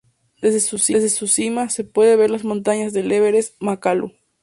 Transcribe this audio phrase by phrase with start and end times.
[0.41, 4.11] Desde su cima se puede ver las montañas del Everest y Makalu.